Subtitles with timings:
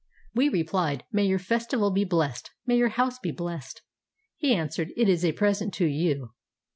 [0.33, 3.83] We replied, "May your festival be blessed, may ^' our house be blessed!"
[4.35, 6.31] He answered, "It is a present to you."